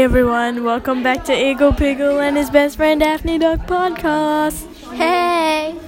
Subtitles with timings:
[0.00, 4.64] Hey everyone, welcome back to Eagle Piggle and his best friend Daphne Duck podcast.
[4.94, 5.78] Hey.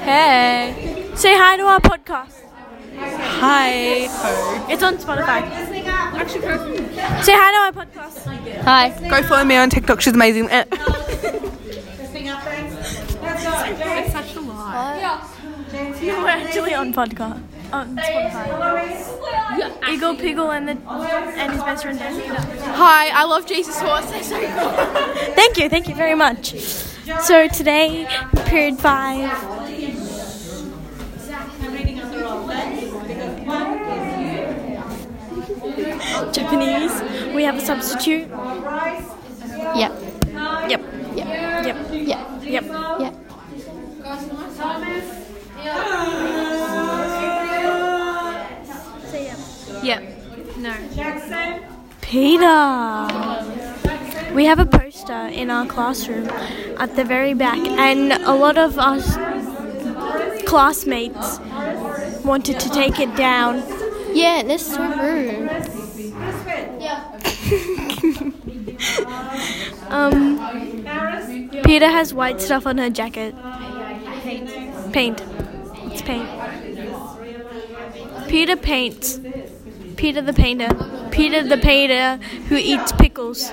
[0.00, 1.08] Hey.
[1.14, 2.40] Say hi to our podcast.
[2.98, 3.68] Hi.
[4.68, 5.48] It's on Spotify.
[7.22, 8.62] Say hi to our podcast.
[8.64, 9.08] Hi.
[9.08, 10.00] Go follow me on TikTok.
[10.00, 10.50] She's amazing.
[10.50, 10.64] Eh.
[16.02, 17.61] We're actually on podcast.
[17.72, 19.88] On Spotify.
[19.88, 20.72] Eagle Piggle and the
[21.36, 24.04] and his best friend Hi, I love Jesus Horse.
[25.34, 26.54] Thank you, thank you very much.
[27.20, 28.06] So today,
[28.46, 29.30] period five.
[36.32, 37.02] Japanese.
[37.34, 38.28] We have a substitute.
[39.74, 39.92] Yep.
[40.68, 40.82] Yep.
[41.16, 41.64] Yep.
[41.64, 41.76] Yep.
[41.92, 42.18] Yep.
[42.44, 42.64] Yep.
[43.00, 43.11] Yep.
[52.12, 53.08] Peter.
[54.34, 56.28] We have a poster in our classroom
[56.78, 59.16] at the very back, and a lot of us
[60.44, 61.38] classmates
[62.22, 63.62] wanted to take it down.
[64.12, 65.48] Yeah, that's so rude.
[69.88, 70.38] Um,
[71.64, 73.34] Peter has white stuff on her jacket.
[74.92, 75.22] Paint.
[75.86, 76.28] It's paint.
[78.28, 79.18] Peter paints.
[80.02, 80.68] Peter the painter.
[81.12, 82.16] Peter the painter
[82.48, 83.52] who eats pickles.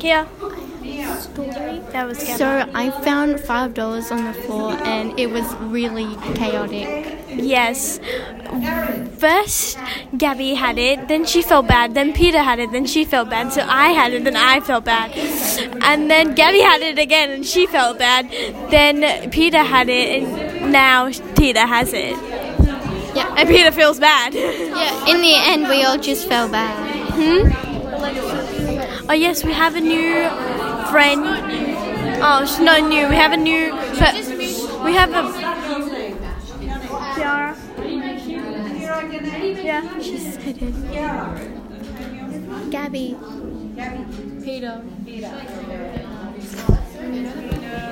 [0.00, 0.26] Yeah.
[1.92, 2.18] That was.
[2.36, 7.19] So I found five dollars on the floor, and it was really chaotic.
[7.32, 8.00] Yes.
[9.18, 9.78] First,
[10.16, 13.52] Gabby had it, then she felt bad, then Peter had it, then she felt bad,
[13.52, 15.12] so I had it, then I felt bad.
[15.82, 18.30] And then Gabby had it again, and she felt bad.
[18.70, 22.16] Then Peter had it, and now Peter has it.
[23.14, 23.34] Yeah.
[23.36, 24.34] And Peter feels bad.
[24.80, 25.06] Yeah.
[25.08, 27.10] In the end, we all just felt bad.
[27.12, 27.50] Hmm?
[29.10, 30.28] Oh, yes, we have a new
[30.90, 31.20] friend.
[32.22, 33.08] Oh, she's not new.
[33.08, 33.72] We have a new.
[33.98, 34.14] But
[34.84, 35.59] we have a.
[39.82, 40.72] Yeah, she's hidden.
[42.70, 43.16] Gabby.
[44.44, 44.82] Peter.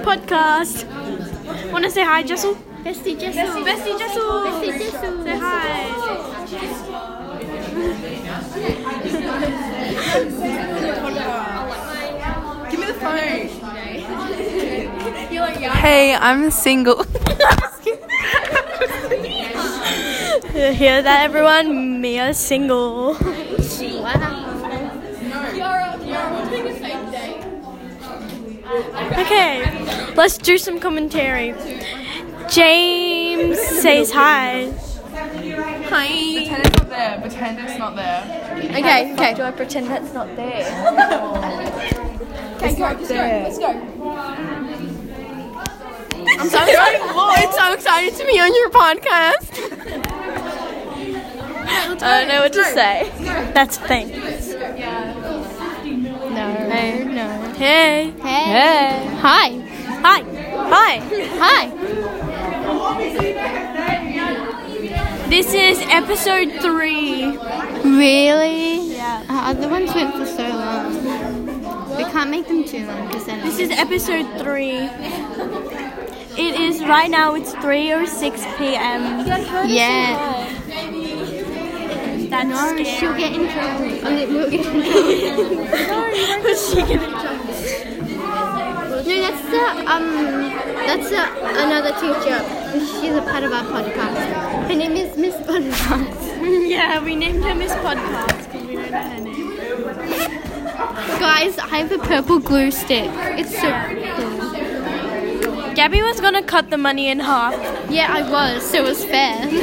[0.04, 0.84] Podcast.
[1.72, 2.54] Want to say hi, Jessel?
[2.84, 3.65] Bestie Jessel.
[3.65, 4.44] Bestie Jessel.
[4.44, 5.25] Bestie Jessel.
[5.25, 5.69] Say hi.
[12.71, 13.19] Give me the phone.
[15.72, 17.04] Hey, I'm single.
[20.69, 22.03] You Hear that, everyone?
[22.03, 23.15] Mia's single.
[23.15, 23.55] Wow.
[29.17, 31.55] Okay, let's do some commentary.
[32.51, 34.71] James says hi.
[35.89, 36.07] Hi.
[36.43, 37.21] Pretend it's not there.
[37.23, 38.71] Pretend it's not there.
[38.77, 39.33] Okay, okay.
[39.33, 40.67] Do I pretend that's not there?
[42.61, 43.45] It's not there.
[43.45, 43.69] Let's go.
[46.39, 47.01] I'm so excited.
[47.01, 49.78] I'm so excited to be on your podcast.
[52.01, 53.11] I don't know what to say.
[53.55, 54.09] That's thing.
[54.09, 54.15] No.
[56.71, 57.05] Hey.
[57.05, 57.29] No.
[57.55, 58.11] Hey.
[58.23, 59.06] Hey.
[59.17, 59.51] Hi.
[60.03, 60.23] Hi.
[60.73, 61.01] Hi.
[61.45, 61.65] Hi.
[65.28, 67.37] This is episode three.
[67.84, 68.95] Really?
[68.95, 69.23] Yeah.
[69.28, 70.95] Uh, other ones went for so long.
[71.97, 73.41] We can't make them too long because then.
[73.45, 74.89] This is episode three.
[76.39, 77.34] It is right now.
[77.34, 79.27] It's three or six p.m.
[79.69, 80.58] Yeah.
[82.31, 82.84] That's No, scary.
[82.84, 84.06] she'll get in trouble.
[84.06, 85.65] I mean, we'll get in trouble.
[86.55, 87.37] She gonna try?
[89.06, 90.06] No, that's the um,
[90.87, 91.22] that's the,
[91.65, 92.39] another teacher.
[93.00, 94.69] She's a part of our podcast.
[94.69, 96.27] Her name is Miss Podcast.
[96.69, 101.19] Yeah, we named her Miss Podcast because we don't know her name.
[101.19, 103.10] Guys, I have a purple glue stick.
[103.39, 103.69] It's so.
[105.78, 107.55] Gabby was gonna cut the money in half.
[107.89, 109.47] Yeah, I was, so it was fair.
[109.47, 109.61] no,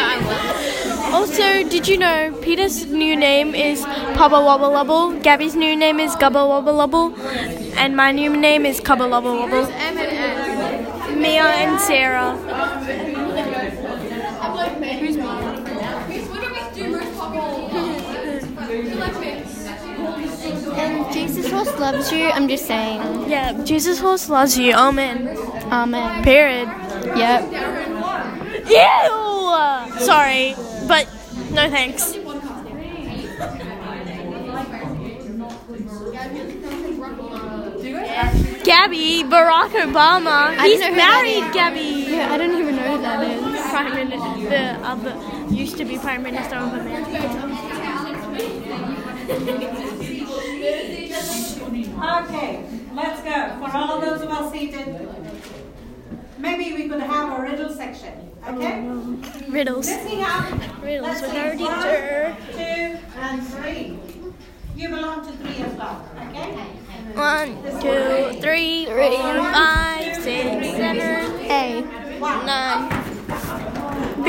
[0.00, 1.12] I was.
[1.12, 3.82] Also, did you know Peter's new name is
[4.14, 7.16] Papa Wobble Lubble, Gabby's new name is Gubba Wobble Lubble,
[7.76, 9.66] and my new name is Cubba Wobble.
[9.66, 11.20] M.
[11.20, 13.21] Mia and Sarah.
[21.22, 22.28] Jesus Horse loves you.
[22.30, 23.30] I'm just saying.
[23.30, 24.72] Yeah, Jesus Horse loves you.
[24.74, 25.28] Amen.
[25.70, 26.24] Amen.
[26.24, 26.68] Period.
[27.16, 27.52] Yep.
[28.68, 30.00] Ew!
[30.00, 30.54] Sorry,
[30.88, 31.06] but
[31.52, 32.12] no thanks.
[38.64, 40.58] Gabby, Barack Obama.
[40.62, 41.52] He's don't know who that married.
[41.52, 42.06] Gabby.
[42.10, 43.40] Yeah, I don't even know who that is.
[43.70, 45.14] Prime Minister, the other
[45.54, 47.62] used to be Prime Minister of America.
[50.62, 51.10] Okay,
[52.94, 53.56] let's go.
[53.58, 55.08] For all those who are seated,
[56.38, 58.30] maybe we could have a riddle section.
[58.46, 58.86] Okay?
[59.48, 59.86] Riddles.
[59.86, 60.44] Listening up.
[60.82, 63.98] Riddles Let's with say our one, two, and three.
[64.76, 66.04] You belong to three as well.
[66.28, 66.52] Okay?
[67.14, 71.82] One, two, three, four, five, six, seven, A.
[72.20, 72.88] nine.
[74.24, 74.28] B.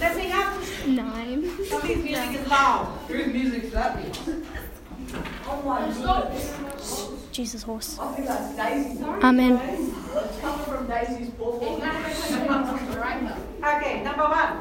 [0.00, 0.54] Listening up.
[0.86, 1.50] Nine.
[1.66, 2.86] Somebody's music is loud.
[3.08, 3.98] Whose music's that?
[7.32, 7.98] Jesus horse.
[9.22, 9.60] Amen.
[13.64, 14.58] Okay, number one.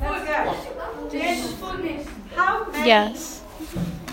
[0.00, 0.34] Let's go.
[2.36, 3.42] How many Yes.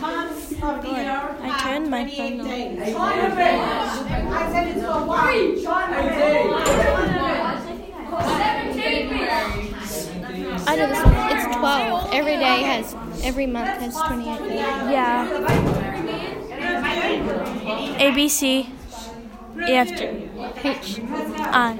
[0.01, 4.11] months of the year I turned my 28 phone off.
[4.11, 6.47] I said it's for one.
[10.69, 11.15] I know this one.
[11.37, 12.13] It's 12.
[12.13, 14.81] Every day has, every month has 28 days.
[14.83, 15.29] Yeah.
[17.99, 18.69] A B C
[19.67, 20.09] E F G
[20.63, 21.01] H,
[21.53, 21.79] I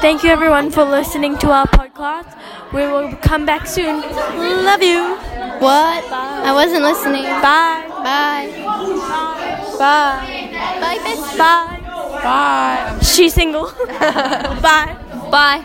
[0.00, 2.36] Thank you everyone for listening to our podcast.
[2.72, 4.00] We will come back soon.
[4.02, 5.16] Love you.
[5.58, 6.08] What?
[6.10, 6.42] Bye.
[6.44, 7.24] I wasn't listening.
[7.40, 7.86] Bye.
[8.02, 8.52] Bye.
[9.78, 10.78] Bye.
[10.80, 11.20] Bye, Miss.
[11.32, 11.38] Bye.
[11.38, 11.70] Bye.
[13.02, 13.70] She's single.
[13.86, 14.96] Bye.
[15.30, 15.60] Bye.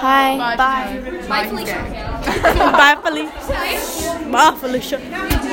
[0.00, 0.56] Hi.
[0.56, 1.26] Bye.
[1.28, 1.78] Bye, Felicia.
[2.72, 4.30] Bye, Felicia.
[4.30, 5.49] Bye, Felicia.